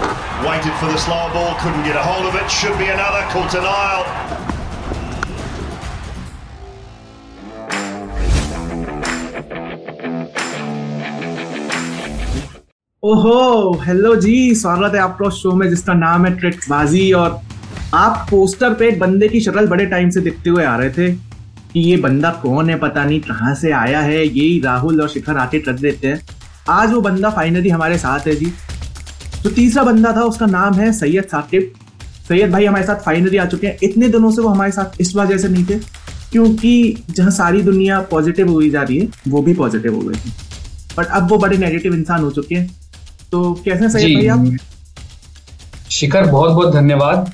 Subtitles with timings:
[0.00, 2.50] Waited for the slower ball, couldn't get a hold of it.
[2.50, 3.22] Should be another.
[3.30, 4.06] Caught an aisle.
[13.02, 17.40] ओहो hello जी स्वागत है आपका show में जिसका नाम है ट्रिकबाजी और
[17.94, 21.10] आप पोस्टर पे एक बंदे की शक्ल बड़े टाइम से दिखते हुए आ रहे थे
[21.72, 25.36] कि ये बंदा कौन है पता नहीं कहाँ से आया है यही राहुल और शिखर
[25.38, 26.20] आके ट्रक देते हैं
[26.70, 28.52] आज वो बंदा फाइनली हमारे साथ है जी
[29.42, 31.72] जो तीसरा बंदा था उसका नाम है सैयद साकिब।
[32.28, 35.14] सैयद भाई हमारे साथ फाइनली आ चुके हैं। इतने दिनों से वो हमारे साथ इस
[35.16, 35.78] वजह से नहीं थे
[36.32, 40.30] क्योंकि जहाँ सारी दुनिया पॉजिटिव हुई जा रही है वो भी पॉजिटिव हो गए थे।
[40.98, 42.66] बट अब वो बड़े नेगेटिव इंसान हो चुके हैं।
[43.32, 44.56] तो कैसे हैं सैयद भाई आप?
[45.90, 47.32] शिखर बहुत बहुत धन्यवाद।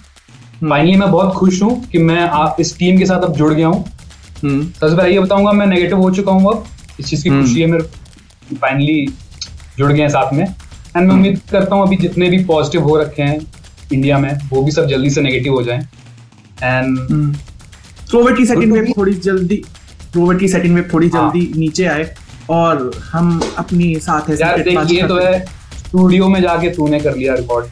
[0.65, 3.67] फाइनली मैं बहुत खुश हूँ कि मैं आप इस टीम के साथ अब जुड़ गया
[3.67, 3.85] हूँ।
[4.43, 6.65] हम्म। सबसे पहले ये बताऊँगा मैं नेगेटिव हो चुका हूँ अब।
[7.01, 9.07] इस चीज़ की हम्म। खुशी है मेरे फाइनली
[9.79, 10.47] जुड़ गए हैं साथ में।
[10.97, 13.39] एंड मैं उम्मीद करता हूँ अभी जितने भी पॉजिटिव हो रखे हैं
[13.93, 15.81] इंडिया में वो भी सब जल्दी से नेगेटिव हो जाएँ।
[16.63, 16.99] एंड
[18.11, 19.57] कोविड की सेकंड वेव थोड़ी जल्दी
[20.15, 22.15] कोविड की सेकंड वेव थोड़ी हाँ। जल्दी नीचे आए
[22.51, 25.39] और हम अपनी साथ है यार देख ये तो है।
[25.79, 27.67] स्टूडियो में जाके तूने कर लिया रिकॉर्ड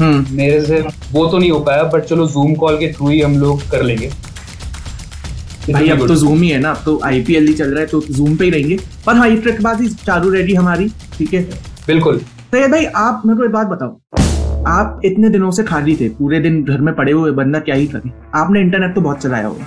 [0.00, 0.80] हम्म। मेरे से
[1.12, 3.82] वो तो नहीं हो पाया बट चलो जूम कॉल के थ्रू ही हम लोग कर
[3.82, 4.10] लेंगे।
[5.70, 8.00] भाई अब तो जूम ही है ना अब तो आईपीएल ही चल रहा है तो
[8.10, 11.42] जूम पे ही रहेंगे। पर हाँ ये ट्रिकबाजी चालू रहेगी हमारी ठीक है?
[11.86, 12.20] बिल्कुल।
[12.52, 13.88] तो भाई आप मेरे को एक बात बताओ।
[14.66, 17.86] आप इतने दिनों से खाली थे पूरे दिन घर में पड़े हुए बंदा क्या ही
[17.86, 19.66] करे आपने इंटरनेट तो बहुत चलाया होगा।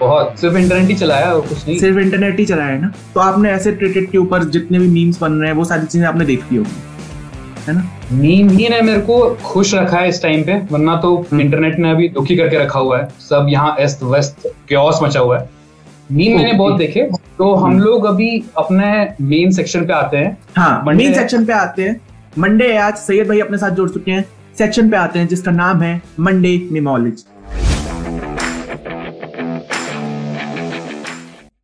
[0.00, 2.92] बहुत सिर्फ़ इंटरनेट ही चलाया और कुछ नहीं। सिर्फ़ इंटरनेट ही चलाया है ना?
[3.14, 6.06] तो आपने ऐसे क्रिकेट के ऊपर जितने भी मीम्स बन रहे हैं वो सारी चीज़ें
[6.06, 7.84] आपने देखी होगी। है ना?
[8.12, 11.78] मीम ही ने मेरे को खुश रखा है इस टाइम पे वरना तो हम्म। इंटरनेट
[11.78, 15.48] ने अभी दुखी करके रखा हुआ है। सब यहाँ वेस्ट क्योस मचा हुआ है।
[16.12, 17.08] मीम मैंने बहुत देखे।
[17.38, 18.86] तो हम हम्म। लोग अभी अपने
[19.26, 22.00] मेन सेक्शन पे आते हैं। हाँ मेन सेक्शन पे आते हैं।
[22.38, 24.24] मंडे आज सैयद भाई अपने साथ जुड़ चुके हैं।
[24.58, 27.24] सेक्शन पे आते हैं जिसका नाम है मंडे मिमोलॉजी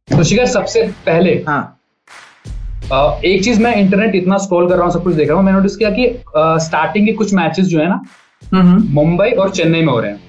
[0.09, 1.63] तो शिखर सबसे पहले हाँ।
[2.93, 5.45] अ, एक चीज़ मैं इंटरनेट इतना स्क्रॉल कर रहा हूँ सब कुछ देख रहा हूँ
[5.45, 6.09] मैंने नोटिस किया कि
[6.65, 8.01] स्टार्टिंग के कुछ मैचेस जो है ना
[8.43, 10.21] हम्म हम्म, मुंबई और चेन्नई में हो रहे हैं।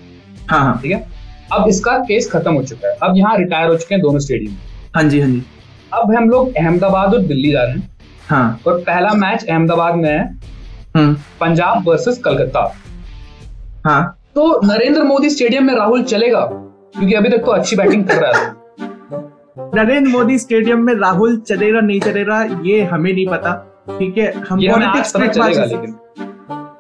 [0.50, 1.06] हाँ हाँ। ठीक है?
[1.54, 4.56] अब इसका केस खत्म हो चुका है। अब यहाँ रिटायर हो चुके हैं दोनों स्टेडियम
[4.96, 5.44] हाँ जी हाँ जी।
[5.94, 7.90] अब हम लोग अहमदाबाद और दिल्ली जा रहे हैं।
[8.28, 10.40] हाँ। और पहला मैच अहमदाबाद में है।
[10.98, 12.74] हम्म। पंजाब वर्सेस कलकत्ता।
[13.86, 18.16] हाँ। तो नरेंद्र मोदी स्टेडियम में राहुल चलेगा क्योंकि अभी तक तो अच्छी बैटिंग कर
[18.16, 18.52] रहा है।
[19.76, 23.54] नरेंद्र मोदी स्टेडियम में राहुल चलेगा नहीं चलेगा ये हमें नहीं पता।
[24.00, 25.96] ठीक है हम पॉलिटिक्स चलेगा ट्रिकबाजी लेकिन।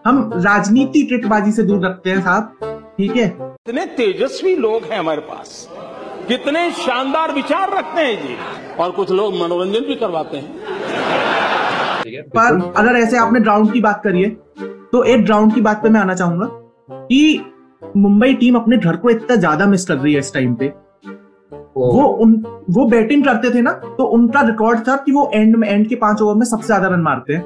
[0.05, 2.55] हम राजनीति ट्रिकबाजी से दूर रखते हैं साहब।
[2.97, 3.25] ठीक है।
[3.67, 5.69] इतने तेजस्वी लोग हैं हमारे पास।
[6.27, 8.35] कितने शानदार विचार रखते हैं जी।
[8.79, 10.47] और कुछ लोग मनोरंजन भी करवाते हैं।
[12.29, 14.29] पर अगर ऐसे आपने ग्राउंड की बात करी है
[14.93, 16.45] तो एक ग्राउंड की बात पे मैं आना चाहूँगा
[17.07, 17.41] कि
[17.97, 20.67] मुंबई टीम अपने घर को इतना ज़्यादा मिस कर रही है इस टाइम पे।
[21.75, 22.33] वो वो उन
[22.71, 25.95] वो बैटिंग करते थे ना तो उनका रिकॉर्ड था कि वो एंड में एंड के
[25.97, 27.43] पाँच ओवर में सबसे ज़्यादा रन मारते हैं।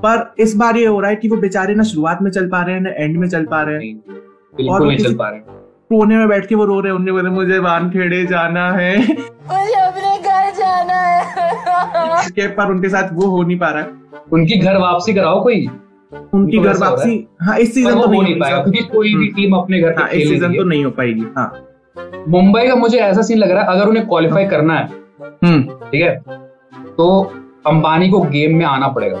[0.00, 2.62] पर इस बार ये हो रहा है कि वो बेचारे ना शुरुआत में चल पा
[2.62, 5.56] रहे हैं ना एंड में चल पा रहे हैं। और नहीं चल पा रहे।
[5.90, 9.80] कोने में बैठ के वो रो रहे हैं उन्हें बोले मुझे वानखेड़े जाना है। मुझे
[9.80, 14.58] अपने घर जाना है। के पर उनके साथ वो हो नहीं पा रहा। है उनकी
[14.58, 15.66] घर वापसी कराओ कोई?
[16.34, 17.56] उनकी घर हो वापसी हाँ?
[17.58, 19.98] इस सीज़न तो नहीं नहीं हो पाएगा पाएगा क्योंकि कोई भी हम्म। टीम अपने घर
[19.98, 21.52] हाँ इस सीज़न तो नहीं हो पाएगी हाँ।
[22.28, 24.86] मुंबई का मुझे ऐसा सीन लग रहा है अगर उन्हें क्वालिफाई करना है
[25.44, 26.14] हम्म। ठीक है
[26.96, 27.08] तो
[27.66, 29.18] अंबानी को गेम में आना पड़ेगा।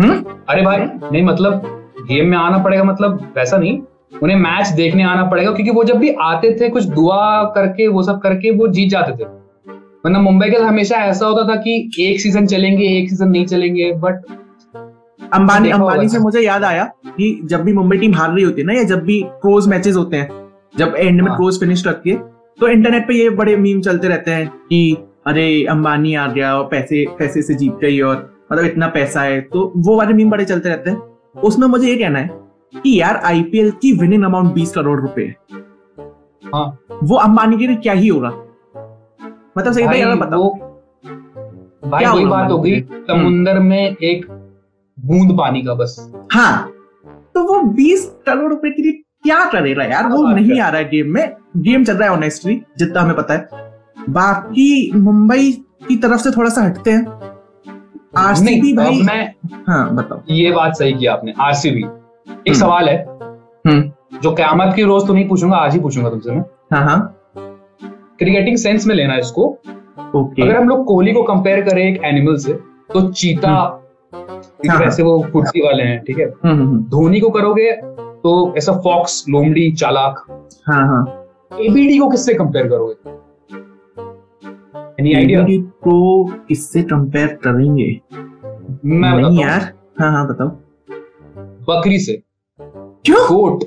[0.00, 0.24] हम्म?
[0.48, 1.62] अरे भाई नहीं मतलब
[2.08, 3.80] गेम में आना पड़ेगा मतलब वैसा नहीं।
[4.12, 8.02] उन्हें मैच देखने आना पड़ेगा क्योंकि वो जब भी आते थे कुछ दुआ करके वो
[8.02, 9.24] सब करके वो जीत जाते थे।
[10.04, 13.92] वरना मुंबई के हमेशा ऐसा होता था कि एक सीज़न चलेंगे एक सीज़न नहीं चलेंगे
[13.96, 14.24] बट
[15.34, 18.66] अंबानी अंबानी से मुझे याद आया कि जब भी मुंबई टीम हार रही होती है
[18.66, 20.28] ना या जब भी क्लोज मैचेस होते हैं
[20.78, 22.16] जब एंड में। क्लोज फिनिश रखती है
[22.58, 24.96] तो इंटरनेट पे ये बड़े मीम चलते रहते हैं कि
[25.26, 28.16] अरे अंबानी आ गया और पैसे पैसे से जीत गई और
[28.52, 31.96] मतलब इतना पैसा है। तो वो वाले मीम बड़े चलते रहते हैं। उसमें मुझे ये
[31.96, 32.28] कहना है
[32.72, 35.60] कि यार आईपीएल की विनिंग अमाउंट बीस करोड़ रुपए। है।
[36.54, 36.66] हाँ
[37.02, 38.28] वो अंबानी के लिए क्या ही होगा?
[39.58, 40.48] मतलब सही भाई भाई बताओ।
[41.90, 44.26] भाई क्या वही बात हो गई हम्म। समुंदर में एक
[44.98, 45.96] बूंद पानी का बस।
[46.32, 46.70] हाँ
[47.34, 48.92] तो वो बीस करोड़ रुपए के लिए
[49.22, 50.06] क्या करेगा यार?
[50.08, 53.34] वो नहीं आ रहा है गेम में। गेम चल रहा है ऑनेस्टली जितना हमें पता
[53.34, 53.48] है।
[54.10, 55.50] बाकी मुंबई
[55.88, 57.06] की तरफ़ से थोड़ा सा हटते हैं।
[58.16, 59.24] आरसीबी भाई मैं
[59.68, 61.82] हाँ बताओ। ये बात सही की आपने आरसीबी
[62.30, 62.96] एक हम्म। सवाल है।
[63.66, 67.14] हम्म। जो क्यामत की रोज तो नहीं पूछूँगा आज ही पूछूँगा तुमसे मैं। हाँ हाँ।
[68.18, 69.44] क्रिकेटिंग सेंस में लेना इसको।
[70.16, 72.52] ओके अगर हम लोग कोहली को कंपेयर करें एक एनिमल से
[72.92, 76.24] तो चीता हाँ, वैसे वो कुर्सी वाले हैं ठीक है?
[76.24, 77.72] हम्म हम्म, हम्म, धोनी को करोगे
[78.22, 80.24] तो ऐसा फॉक्स लोमड़ी चालाक।
[80.66, 81.04] हाँ हाँ।
[81.60, 83.10] एबीडी को किससे कंपेयर करोगे?
[85.00, 85.44] एनी आइडिया
[85.84, 88.00] को किससे कंपेयर करेंगे?
[88.84, 90.48] मैं नहीं यार। हाँ हाँ बताओ।
[91.70, 92.22] बकरी से।
[92.60, 93.26] क्यों?
[93.28, 93.64] गोट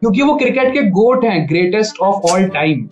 [0.00, 2.88] क्योंकि वो क्रिकेट के गोट हैं ग्रेटेस्ट ऑफ़ ऑल टाइम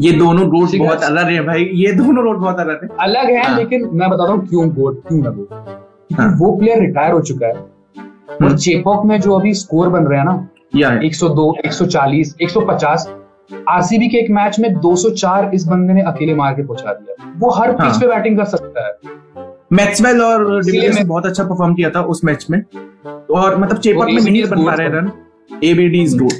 [0.00, 3.46] ये दोनों रोड बहुत अलग है भाई। ये दोनों रोड बहुत अलग है। अलग है
[3.46, 5.48] हाँ। लेकिन मैं बताता हूँ क्यों गोट क्यों ना गोट
[6.14, 10.04] हाँ। वो प्लेयर रिटायर हो चुका है। और हम्म। चेपॉक में जो अभी स्कोर बन
[10.04, 13.06] रहे हैं ना या। 102 140 150
[13.68, 17.50] आरसीबी के एक मैच में 204 इस बंदे ने अकेले मार के पहुँचा दिया। वो
[17.50, 18.92] हर पिच हाँ। पे बैटिंग कर सकता है।
[19.70, 22.62] मैक्सवेल और डिविलियर्स ने बहुत अच्छा परफॉर्म किया था उस मैच में।
[23.30, 25.10] और मतलब चेपक में नहीं बन पा रहे रन
[25.64, 26.32] एबीडी इज़ गुड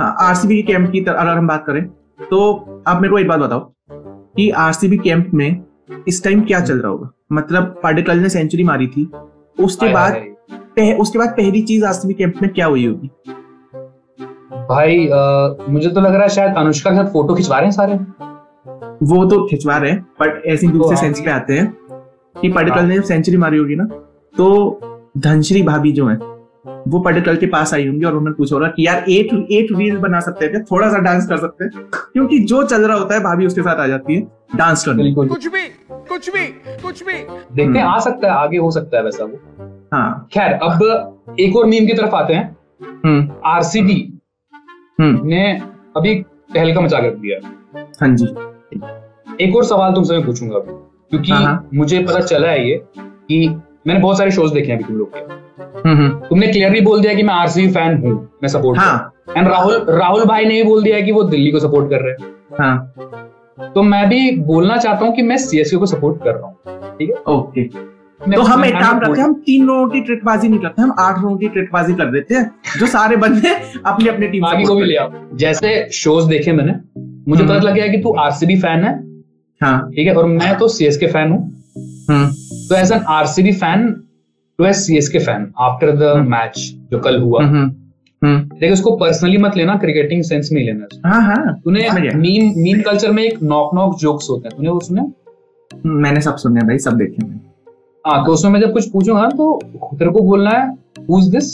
[0.00, 1.84] हाँ आरसीबी के कैंप की अगर हम बात करें
[2.30, 2.40] तो
[2.88, 3.60] आप मेरे को एक बात बताओ
[4.36, 5.64] कि आरसीबी कैंप में
[6.08, 7.10] इस टाइम क्या चल रहा होगा?
[7.32, 9.10] मतलब पाडिकल ने सेंचुरी मारी थी।
[9.58, 10.14] उसके बाद
[10.76, 13.10] पह, उसके बाद पहली चीज़ आरसीबी कैंप में क्या हुई होगी?
[14.68, 17.72] भाई अ, मुझे तो लग रहा है शायद अनुष्का के साथ फ़ोटो खिंचवा रहे हैं
[17.72, 17.94] सारे।
[19.06, 21.66] वो तो खिंचवा रहे हैं बट ऐसे दूसरे तो सेंस पे आते हैं।
[22.40, 23.84] कि पाडिकल हाँ। ने सेंचुरी मारी होगी ना
[24.36, 24.80] तो
[25.18, 26.16] धनश्री भाभी जो है
[26.88, 29.96] वो पाडिकल के पास आई होंगी और उन्होंने पूछा होगा कि यार एक एक रील
[29.96, 33.14] बना सकते हैं क्या थोड़ा सा डांस कर सकते हैं क्योंकि जो चल रहा होता
[33.14, 34.20] है भाभी उसके साथ आ जाती है
[34.56, 36.46] डांस करने। कुछ भी कुछ भी
[36.82, 37.12] कुछ भी।
[37.54, 39.40] देखते हैं आ सकता है आगे हो सकता है वैसा वो।
[39.94, 42.56] हाँ। खैर अब एक और मीम की तरफ़ आते हैं।
[43.06, 44.18] हम्म। RCB
[45.00, 45.60] hmm. ने
[45.96, 46.14] अभी
[46.54, 47.38] तहलका मचा कर दिया।
[48.00, 48.26] हाँ जी।
[49.44, 52.76] एक और सवाल तुमसे मैं पूछूँगा अभी। क्योंकि हाँ, हाँ। मुझे पता चला है ये
[52.94, 53.48] कि
[53.86, 57.00] मैंने बहुत सारे शोज़ देखे हैं अभी तुम लोग के। हम्म हम्म। तुमने क्लियरली बोल
[57.00, 58.12] दिया कि मैं आरसीबी फ़ैन हूँ
[58.42, 61.58] मैं सपोर्ट हाँ। एंड राहुल राहुल भाई ने भी बोल दिया कि वो दिल्ली को
[61.60, 65.86] सपोर्ट कर रहे हैं। हाँ। तो मैं भी बोलना चाहता हूँ कि मैं सीएसके को
[65.86, 67.16] सपोर्ट कर रहा हूँ ठीक है?
[67.34, 67.62] ओके
[68.20, 71.18] तो हम एक काम करते हैं हम तीन लोगों की ट्रिकबाजी नहीं करते हम आठ
[71.22, 73.50] लोगों की ट्रिकबाजी कर देते हैं जो सारे बंदे
[73.86, 76.72] अपनी अपनी टीम को भी ले आओ। जैसे शोज़ देखे मैंने
[77.28, 78.92] मुझे हम्म। पता लग गया कि तू आरसीबी फ़ैन है
[79.60, 80.14] हाँ। ठीक है?
[80.14, 81.38] और मैं तो सी एस के फ़ैन हूँ।
[82.10, 82.26] हम्म
[82.68, 83.88] तो as an RCB fan
[84.58, 86.16] to as CSK fan after the.
[86.28, 86.58] Match
[86.90, 87.70] जो कल हुआ। हम्म
[88.22, 93.10] हम्म उसको पर्सनली मत लेना क्रिकेटिंग सेंस में लेना हाँ हाँ। तूने। मीम मीम कल्चर
[93.12, 95.02] में एक नॉक नॉक जोक्स होते हैं। तूने वो सुने?
[95.86, 97.40] मैंने सब सुने भाई सब देखे मैंने
[98.04, 100.68] हाँ तो उसमें मैं जब कुछ पूछूँगा तो तेरे को बोलना है
[101.10, 101.46] हुज दिस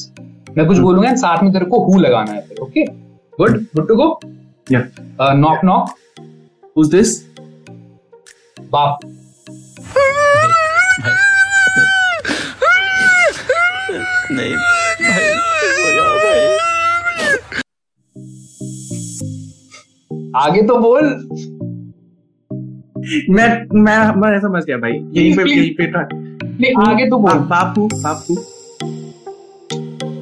[0.56, 2.84] मैं कुछ बोलूँगा साथ में तेरे को हु लगाना है okay
[3.38, 4.18] good good to go
[4.70, 5.94] knock knock
[6.76, 7.10] who's this?
[8.72, 8.98] बाप।
[14.32, 14.70] नहीं हो
[20.38, 21.04] आगे तो बोल।
[23.30, 23.48] मैं
[23.82, 27.88] मैं मैं समझ गया भाई। यहीं पे यहीं पे था। नहीं आगे तो बोल। बापू
[27.94, 28.36] बापू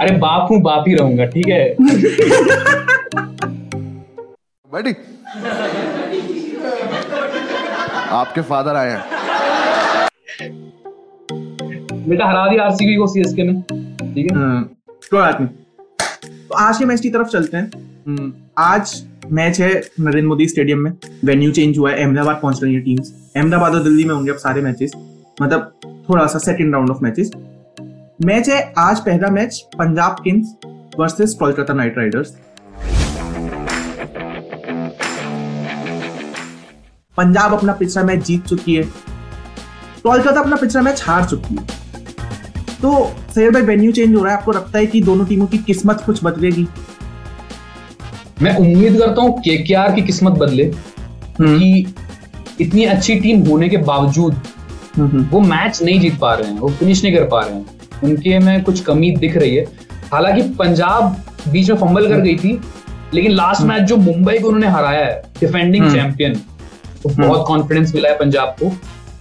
[0.01, 1.77] अरे बाप हूँ बाप ही रहूँगा ठीक है?
[4.73, 4.93] बैठी।
[8.13, 9.03] आपके फादर आए हैं।
[12.09, 13.53] बेटा हरा दिया आरसीबी को सीएसके ने।
[14.15, 14.37] ठीक है?
[14.37, 14.63] हाँ,
[15.11, 15.49] कोई बात नहीं।
[16.49, 17.71] तो आज के मैच की तरफ़ चलते हैं।
[18.07, 19.03] हम्म, आज
[19.33, 20.93] मैच है नरेंद्र मोदी स्टेडियम में।
[21.25, 24.37] वेन्यू चेंज हुआ है अहमदाबाद पहुँच रही है टीम्स अहमदाबाद और दिल्ली में होंगे अब
[24.39, 24.93] सारे मैचेस
[25.43, 25.73] मतलब
[26.09, 27.31] थोड़ा सा second round of matches
[28.25, 30.55] match है आज पहला match Punjab Kings
[30.99, 32.35] versus Kolkata Knight Riders.
[37.17, 38.83] Punjab अपना पिछला मैच जीत चुकी है।
[40.03, 41.65] कोलकाता अपना पिछला मैच हार चुकी है।
[42.83, 42.93] तो
[43.35, 46.03] सैयद भाई वेन्यू चेंज हो रहा है। आपको लगता है कि दोनों टीमों की किस्मत
[46.07, 46.67] कुछ बदलेगी?
[48.43, 50.65] मैं उम्मीद करता हूँ केकेआर की किस्मत बदले
[51.41, 51.95] कि
[52.61, 54.41] इतनी अच्छी टीम होने के बावजूद
[55.31, 58.39] वो मैच नहीं जीत पा रहे हैं वो फिनिश नहीं कर पा रहे हैं। उनके
[58.39, 59.65] में कुछ कमी दिख रही है।
[60.13, 61.17] हालाँकि पंजाब
[61.49, 62.61] बीच में फंबल कर गई थी
[63.15, 66.41] लेकिन लास्ट मैच जो मुंबई को उन्होंने हराया है डिफेंडिंग हम्म। चैंपियन
[67.03, 68.73] तो बहुत कॉन्फिडेंस मिला है पंजाब को।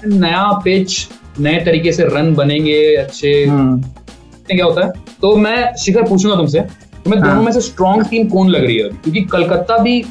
[0.07, 1.07] नया पिच
[1.39, 4.91] नए तरीके से रन बनेंगे अच्छे क्या होता है?
[5.21, 8.77] तो मैं शिखर पूछूँगा तुमसे तुम्हें हाँ। दोनों में से स्ट्रॉन्ग टीम कौन लग रही
[8.77, 8.89] है?
[8.89, 10.03] क्योंकि कलकत्ता भी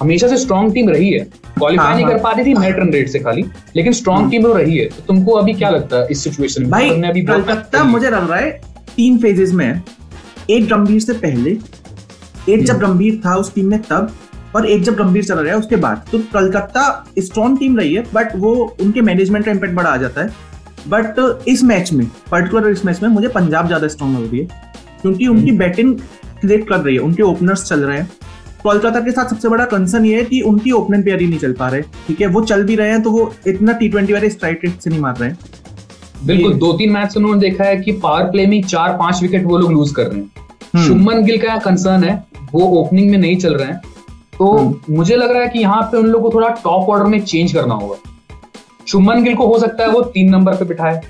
[0.00, 1.24] हमेशा से स्ट्रॉन्ग टीम रही है।
[1.58, 3.44] क्वालिफाई हाँ, नहीं हाँ। कर पाती थी नेट रन रेट से खाली
[3.76, 6.70] लेकिन स्ट्रॉन्ग टीम तो रही है। तो तुमको अभी क्या लगता है इस सिचुएशन में?
[6.70, 8.50] भाई अभी कलकत्ता मुझे लग रहा है
[8.96, 9.82] तीन फेजेस में है।
[10.50, 11.50] एक गंभीर से पहले
[12.48, 14.14] एक जब गंभीर था उस टीम में तब
[14.56, 16.82] और एक जब गंभीर चला रहा है उसके बाद तो कलकत्ता
[17.18, 20.50] स्ट्रॉन्ग टीम रही है बट वो उनके मैनेजमेंट का इम्पैक्ट बड़ा आ जाता है।
[20.88, 24.72] बट इस मैच में पर्टिकुलर इस मैच में मुझे पंजाब ज़्यादा स्ट्रॉन्ग लग रही है
[25.02, 25.94] क्योंकि उनकी बैटिंग
[26.40, 28.10] क्रिएट कर रही है उनके ओपनर्स चल रहे हैं।
[28.62, 31.52] कोलकाता के साथ सबसे बड़ा कंसर्न ये है कि उनकी ओपनिंग पेयर ही नहीं चल
[31.52, 32.26] पा रहे ठीक है?
[32.26, 35.00] वो चल भी रहे हैं तो वो इतना टी ट्वेंटी वाले स्ट्राइक रेट से नहीं
[35.00, 35.38] मार रहे हैं।
[36.26, 39.58] बिल्कुल दो तीन मैच उन्होंने देखा है कि पावर प्ले में चार पाँच विकेट वो
[39.58, 42.14] लोग लूज कर रहे हैं। शुभमन गिल का कंसर्न है
[42.52, 43.80] वो ओपनिंग में नहीं चल रहे हैं।
[44.32, 47.20] तो मुझे लग रहा है कि यहाँ पे उन लोगों को थोड़ा टॉप ऑर्डर में
[47.20, 47.96] चेंज करना होगा।
[48.88, 51.00] शुभमन गिल को हो सकता है वो तीन नंबर पे बिठाए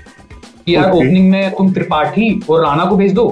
[0.65, 3.25] कि यार ओपनिंग में तुम त्रिपाठी और राणा को भेज दो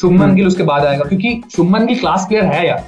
[0.00, 2.84] शुभमन गिल उसके बाद आएगा क्योंकि शुभमन गिल क्लास प्लेयर है यार।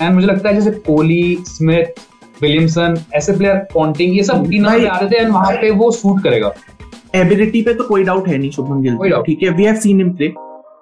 [0.00, 2.00] एंड मुझे लगता है जैसे कोहली स्मिथ
[2.42, 5.90] विलियमसन ऐसे प्लेयर पॉन्टिंग ये सब तीन नंबर आ रहे थे एंड वहाँ पे वो
[5.92, 6.52] सूट करेगा।
[7.14, 9.50] एबिलिटी पे तो कोई डाउट है नहीं शुभमन गिल ठीक है?
[9.50, 10.28] We have seen him play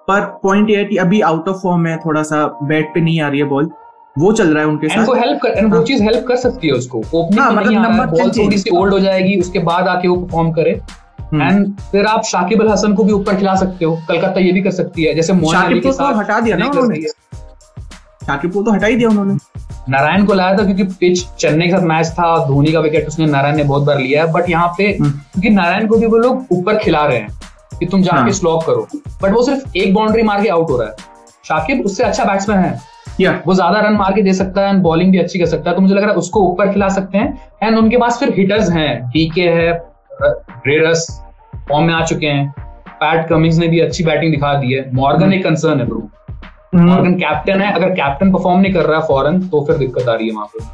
[0.07, 3.21] पर पॉइंट ये है कि अभी आउट ऑफ़ फॉर्म है थोड़ा सा बैट पे नहीं
[3.21, 3.69] आ रही है बॉल
[4.15, 6.35] वो चल रहा है उनके साथ वो हेल्प कर एंड वो हाँ। चीज़ हेल्प कर
[6.35, 9.59] सकती है उसको। ओपनिंग हाँ, मतलब नहीं नंबर बॉल थोड़ी सी ओल्ड हो जाएगी उसके
[9.59, 10.79] बाद आके वो परफॉर्म करे।
[11.21, 14.51] हम्म। एंड फिर आप शाकिब अल हसन को भी ऊपर खिला सकते हो। कलकत्ता ये
[14.51, 17.01] भी कर सकती है जैसे मोइन अली शाकिब के तो हटा दिया ना उन्होंने।
[18.25, 19.37] शाकिब को तो हटा ही दिया उन्होंने।
[19.89, 23.25] नारायण को लाया था क्योंकि पिच चेन्नई के साथ मैच था धोनी का विकेट उसने
[23.25, 26.17] नारायण ने बहुत बार लिया है। बट यहाँ पे हम्म। क्योंकि नारायण को भी वो
[26.17, 27.39] लोग ऊपर खिला रहे हैं
[27.79, 28.87] कि तुम जाके हाँ। स्लॉक करो।
[29.23, 30.95] बट वो सिर्फ़ एक बाउंड्री मार के आउट हो रहा है।
[31.47, 34.81] शाकिब उससे अच्छा बैट्समैन है। या वो ज़्यादा रन मार के दे सकता है एंड
[34.83, 37.17] बॉलिंग भी अच्छी कर सकता है। तो मुझे लग रहा है उसको ऊपर खिला सकते
[37.17, 39.71] हैं। एंड उनके पास फिर हिटर्स हैं। डीके है
[40.67, 41.07] रेरस
[41.69, 42.53] फॉर्म में आ चुके हैं।
[42.99, 46.09] पैट कमिंग्स ने भी अच्छी बैटिंग दिखा दी है। मॉर्गन एक कंसर्न है ब्रो
[46.75, 50.13] मॉर्गन कैप्टन है। अगर कैप्टन परफॉर्म नहीं कर रहा है फॉरन तो फिर दिक्कत आ
[50.13, 50.65] रही है वहाँ पे।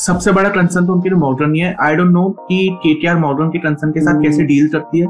[0.00, 3.48] सबसे बड़ा कंसर्न तो उनके लिए मॉडर्न ही है। आई डोंट नो कि केटीआर मॉडर्न
[3.50, 5.06] के कंसर्न के साथ कैसे डील करती है।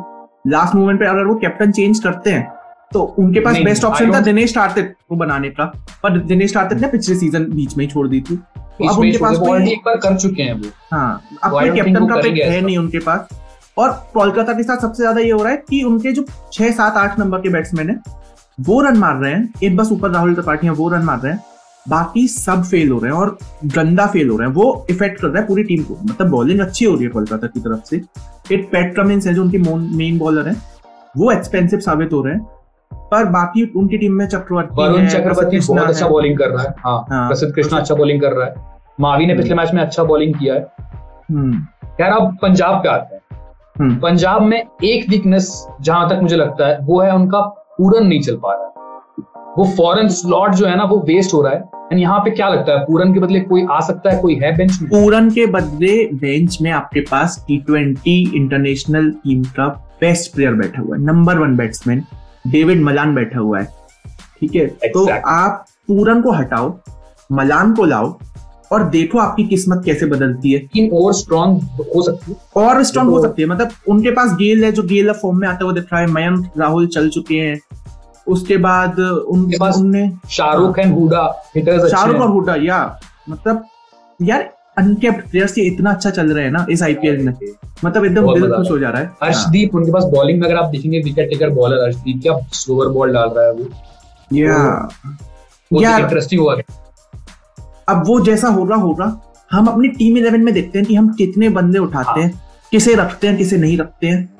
[0.46, 2.46] लास्ट मोमेंट पे अगर वो कैप्टन चेंज करते हैं
[2.92, 5.64] तो उनके पास बेस्ट ऑप्शन था दिनेश कार्तिक को बनाने का
[6.02, 9.18] पर दिनेश कार्तिक ने पिछले सीज़न बीच में ही छोड़ दी थी। तो अब उनके
[9.18, 12.36] पास कोई एक बार कर चुके हैं वो। हाँ अब तो कोई कैप्टन का पिक
[12.36, 13.28] है नहीं उनके पास।
[13.76, 16.96] और कोलकाता के साथ सबसे ज़्यादा ये हो रहा है कि उनके जो छह सात
[16.96, 18.00] आठ नंबर के बैट्समैन है
[18.58, 21.32] वो रन मार रहे हैं। एक बस ऊपर राहुल त्रिपाठी हैं वो रन मार रहे
[21.32, 21.42] हैं।
[21.86, 25.28] बाकी सब फेल हो रहे हैं और गंदा फेल हो रहे हैं। वो इफ़ेक्ट कर
[25.28, 27.96] रहा है पूरी टीम को। मतलब बॉलिंग अच्छी हो रही है कोलकाता की तरफ़ से।
[28.54, 30.56] एक पैट कमिंस है जो उनके मेन बॉलर है।
[31.14, 32.46] वो एक्सपेंसिव साबित हो रहे हैं।
[33.10, 36.74] पर बाकी उनकी टीम में चक्रवर्ती वरुण चक्रवर्ती बहुत अच्छा है। बॉलिंग कर रहा है।
[36.78, 38.54] हाँ। हाँ। प्रसिद्ध कृष्णा अच्छा बॉलिंग कर रहा है।
[39.00, 40.66] मावी ने पिछले मैच में अच्छा बॉलिंग किया है।
[41.30, 41.66] हम्म,
[42.00, 46.78] यार अब पंजाब पे आते हैं। पंजाब में एक वीकनेस जहाँ तक मुझे लगता है
[46.82, 47.40] वो है उनका
[47.78, 48.66] पूरन नहीं चल पा रहा है।
[49.58, 51.58] वो फॉरेन स्लॉट जो है ना वो वेस्ट हो रहा है।
[51.92, 52.78] एंड यहाँ पे क्या लगता है?
[52.78, 54.20] पूरन के बदले कोई आ सकता है?
[54.22, 54.90] कोई है बेंच में?
[54.90, 59.68] पूरन के बदले बेंच में आपके पास टी ट्वेंटी इंटरनेशनल टीम का
[60.00, 62.02] बेस्ट प्लेयर बैठा हुआ है number one batsman
[62.46, 63.68] David Malan बैठा हुआ है।
[64.40, 64.62] ठीक है?
[64.62, 64.92] exactly.
[64.94, 66.78] तो आप पूरन को हटाओ
[67.32, 68.18] मलान को लाओ
[68.72, 73.08] और देखो आपकी किस्मत कैसे बदलती है। टीम और स्ट्रांग हो सकती है। और स्ट्रांग
[73.08, 75.84] हो सकती है। मतलब उनके पास गेल है जो गेल फॉर्म में आता हुआ दिख
[75.92, 77.60] रहा है। मयंक राहुल चल चुके हैं।
[78.26, 83.64] उसके बाद उनके पास उनने शाहरुख एंड हुडा हिटर्स शाहरुख और हुडा या। मतलब
[84.22, 87.32] यार अनकेप्ट प्लेयर्स ये इतना अच्छा चल रहे हैं ना इस आईपीएल में।
[87.84, 90.56] मतलब एकदम दिल खुश हो जा रहा है। हाँ, अर्शदीप उनके पास बॉलिंग में अगर
[90.56, 93.68] आप देखेंगे विकेट टेकर बॉलर अर्शदीप क्या स्लोअर बॉल डाल रहा है वो।
[94.32, 94.88] या।
[95.70, 96.56] यार। इंटरेस्टिंग हुआ।
[97.88, 99.20] अब वो जैसा हो रहा होगा
[99.52, 103.26] हम अपनी टीम इलेवन में देखते हैं कि हम कितने बंदे उठाते हैं किसे रखते
[103.26, 104.38] हैं किसे नहीं रखते हैं।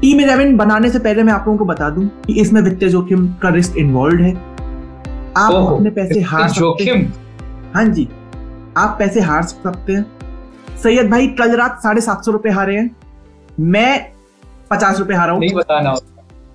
[0.00, 3.26] टीम इलेवन बनाने से पहले मैं आप लोगों को बता दूँ कि इसमें वित्तीय जोखिम
[3.42, 4.55] का रिस्क इन्वॉल्व है।
[5.36, 7.06] आप अपने पैसे हार सकते हैं जोखिम।
[7.74, 8.08] हाँ। जी
[8.76, 10.04] आप पैसे हार सकते हैं।
[10.82, 12.90] सैयद भाई कल रात साढ़े सात सौ रुपए हारे हैं।
[13.60, 14.12] मैं
[14.70, 15.94] पचास रुपए हारा हूँ। नहीं बताना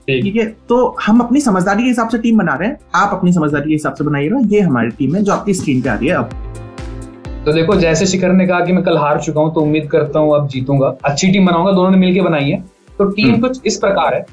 [0.07, 3.13] ठीक। ठीक है तो हम अपनी समझदारी के हिसाब से टीम बना रहे हैं। आप
[3.13, 5.93] अपनी समझदारी के हिसाब से बनाइएगा ये हमारी टीम है जो आपकी स्क्रीन पे आ
[5.93, 9.53] रही है अब। तो देखो जैसे शिखर ने कहा कि मैं कल हार चुका हूँ
[9.53, 12.59] तो उम्मीद करता हूँ अब जीतूँगा। अच्छी टीम बनाऊँगा दोनों ने मिलकर बनाई है।
[12.97, 14.25] तो टीम कुछ इस प्रकार है।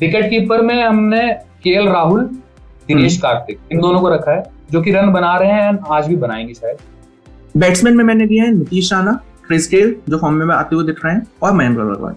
[0.00, 1.28] विकेट कीपर में हमने
[1.64, 2.28] के राहुल
[2.88, 6.16] दिनेश कार्तिक इन दोनों को रखा है जो कि रन बना रहे हैं आज भी
[6.16, 6.78] बनाएँगे शायद।
[7.56, 9.12] बैट्समैन में मैंने दिया है नीतीश राणा
[9.46, 12.14] क्रिस गेल जो फॉर्म में आते हुए दिख रहे हैं और महेंद्र अग्रवाल।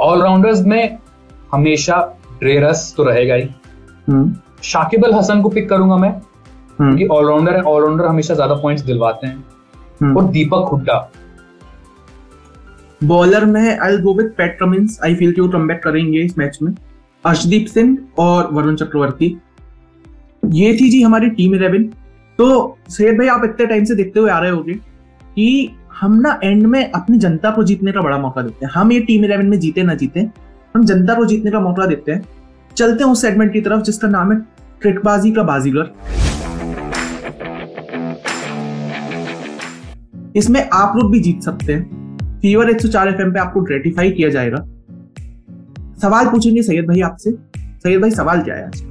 [0.00, 0.98] ऑलराउंडर्स में
[1.52, 1.96] हमेशा
[2.40, 3.48] ड्रेरस तो रहेगा ही।
[4.08, 8.54] हम्म, शाकिब अल हसन को पिक करूँगा मैं हम्म, क्योंकि ऑलराउंडर है ऑलराउंडर हमेशा ज़्यादा
[8.54, 9.44] पॉइंट्स दिलवाते हैं।
[10.00, 10.96] हम्म। और दीपक हुड्डा।
[13.00, 16.58] बॉलर में I go with Pat Cummins I feel कि वो कम करेंगे इस मैच
[16.62, 16.72] में।
[17.24, 19.36] अर्शदीप सिंह और वरुण चक्रवर्ती।
[20.42, 21.84] ये थी जी हमारी टीम इलेवन
[22.38, 26.38] तो सैयद भाई, आप इतने टाइम से देखते हुए आ रहे होंगे कि हम ना
[26.44, 29.46] एंड में अपनी जनता को जीतने का बड़ा मौका देते हैं। हम ये टीम इलेवन
[29.46, 30.20] में जीते ना जीते,
[30.74, 32.24] हम जनता को जीतने का मौका देते हैं।
[32.76, 34.38] चलते हैं उस सेगमेंट की तरफ़, जिसका नाम है
[34.82, 35.92] ट्रिकबाजी का बाजीगर।
[40.36, 43.60] इसमें आप लोग भी जीत सकते हैं। फीवर एक सौ चार एफ़ एम पे आपको
[43.62, 44.64] ग्रेटिफाई किया जाएगा।
[46.02, 48.82] सवाल पूछेंगे सैयद भाई आपसे। सैयद भाई सवाल क्या है आज?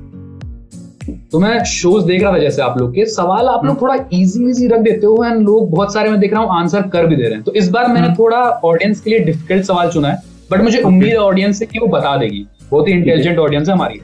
[1.32, 4.50] तो मैं शोज़ देख रहा था जैसे आप लोग के। सवाल आप लोग थोड़ा इजी
[4.50, 7.15] इजी रख देते हो एंड लोग बहुत सारे मैं देख रहा हूँ आंसर कर भी
[7.15, 10.22] दे रहे हैं। तो इस बार मैंने थोड़ा ऑडियंस के लिए डिफ़िकल्ट सवाल चुना है
[10.51, 13.74] बट मुझे उम्मीद है ऑडियंस से कि वो बता देगी। बहुत ही इंटेलिजेंट ऑडियंस है।
[13.75, 14.00] हमारी।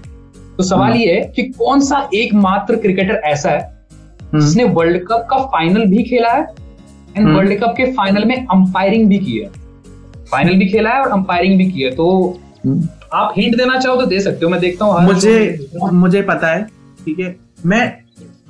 [0.58, 3.76] तो सवाल ये है कि कौन सा एकमात्र क्रिकेटर ऐसा है
[4.36, 6.48] जिसने वर्ल्ड कप का फाइनल भी खेला है
[7.18, 9.50] एंड वर्ल्ड कप के फाइनल में अंपायरिंग भी की है।
[10.32, 12.08] फाइनल भी खेला है और अंपायरिंग भी की है तो
[13.14, 16.64] आप हिंट देना चाहो तो दे सकते हो मैं देखता हूँ मुझे मुझे पता है
[17.06, 17.36] ठीक है?
[17.66, 18.02] मैं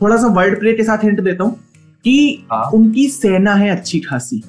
[0.02, 1.54] थोड़ा सा वर्ड प्ले के साथ हिंट देता हूँ
[2.06, 4.44] कि हाँ। उनकी सेना है अच्छी खासी।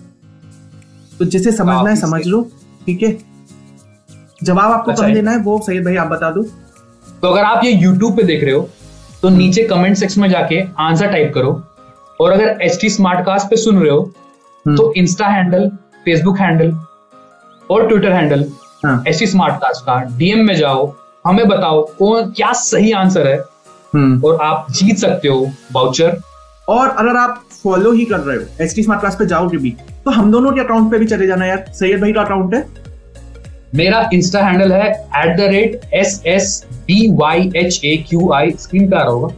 [1.19, 2.43] तो जिसे समझना है समझ लो
[2.87, 3.17] ठीक है?
[4.43, 7.65] जवाब आपको अच्छा, कम देना है वो सही भाई आप बता दो। तो अगर आप
[7.65, 8.69] ये YouTube पे देख रहे हो
[9.23, 11.51] तो नीचे कमेंट सेक्शन में जाके आंसर टाइप करो।
[12.21, 14.01] और अगर एच टी स्मार्ट कास्ट पे सुन रहे हो
[14.67, 15.69] तो इंस्टा हैंडल
[16.05, 16.73] फेसबुक हैंडल
[17.71, 18.45] और ट्विटर हैंडल
[18.89, 20.93] हाँ। एच टी स्मार्टकास्ट का डीएम में जाओ
[21.27, 23.37] हमें बताओ कौन क्या सही आंसर है।
[23.93, 26.17] हम्म। और आप जीत सकते हो वाउचर
[26.69, 29.71] और अगर आप फॉलो ही कर रहे हो एच टी स्मार्ट क्लास पे जाओगे भी
[30.05, 32.67] तो हम दोनों के अकाउंट पे भी चले जाना यार। सैयद भाई का अकाउंट है।
[33.75, 38.51] मेरा इंस्टा हैंडल है at the rate S S B Y H A Q I
[38.61, 39.35] screen पे आ रहा होगा।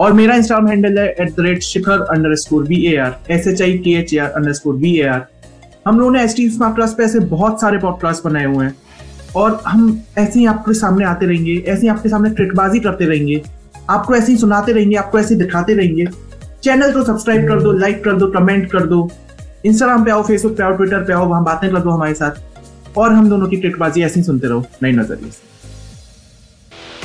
[0.00, 2.02] और मेरा इंस्टाग्राम हैंडल है at the rate Shikhar
[2.36, 5.26] underscore B A R S H I K H A R underscore B A R
[5.86, 8.76] हम लोगों ने एस टी स्मार्ट क्लास पे ऐसे बहुत सारे पॉडकास्ट बनाए हुए हैं।
[9.36, 13.42] और हम ऐसे ही आपके सामने आते रहेंगे, ऐसे ही आपके सामने ट्रिकबाजी करते रहेंगे।
[13.90, 16.06] आपको ऐसे ही सुनाते रहेंगे, आपको ऐसे ही दिखाते रहेंगे।
[16.62, 19.10] चैनल को सब्सक्राइब कर दो लाइक कर दो कमेंट कर दो।
[19.64, 22.98] इंस्टाग्राम पे आओ फेसबुक पे आओ ट्विटर पे आओ, वहाँ बातें कर दो हमारे साथ।
[22.98, 25.57] और हम दोनों की ट्रिकबाजी ऐसे ही सुनते रहो, नई नज़रिए से।